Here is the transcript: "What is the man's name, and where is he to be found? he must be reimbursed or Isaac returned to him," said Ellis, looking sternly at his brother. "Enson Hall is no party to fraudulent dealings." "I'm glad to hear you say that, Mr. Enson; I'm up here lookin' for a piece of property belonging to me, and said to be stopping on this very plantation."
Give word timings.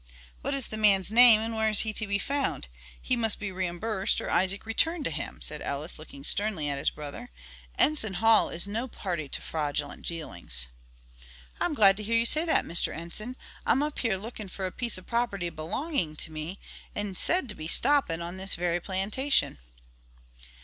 "What 0.41 0.55
is 0.55 0.69
the 0.69 0.77
man's 0.77 1.11
name, 1.11 1.41
and 1.41 1.55
where 1.55 1.69
is 1.69 1.81
he 1.81 1.93
to 1.93 2.07
be 2.07 2.17
found? 2.17 2.67
he 2.99 3.15
must 3.15 3.37
be 3.39 3.51
reimbursed 3.51 4.19
or 4.19 4.31
Isaac 4.31 4.65
returned 4.65 5.05
to 5.05 5.11
him," 5.11 5.39
said 5.41 5.61
Ellis, 5.61 5.99
looking 5.99 6.23
sternly 6.23 6.67
at 6.67 6.79
his 6.79 6.89
brother. 6.89 7.29
"Enson 7.77 8.15
Hall 8.15 8.49
is 8.49 8.65
no 8.65 8.87
party 8.87 9.29
to 9.29 9.41
fraudulent 9.43 10.03
dealings." 10.03 10.65
"I'm 11.59 11.75
glad 11.75 11.97
to 11.97 12.03
hear 12.03 12.17
you 12.17 12.25
say 12.25 12.45
that, 12.45 12.65
Mr. 12.65 12.91
Enson; 12.91 13.35
I'm 13.63 13.83
up 13.83 13.99
here 13.99 14.17
lookin' 14.17 14.47
for 14.49 14.65
a 14.65 14.71
piece 14.71 14.97
of 14.97 15.05
property 15.05 15.51
belonging 15.51 16.15
to 16.15 16.31
me, 16.31 16.57
and 16.95 17.15
said 17.15 17.47
to 17.49 17.53
be 17.53 17.67
stopping 17.67 18.23
on 18.23 18.37
this 18.37 18.55
very 18.55 18.79
plantation." 18.79 19.59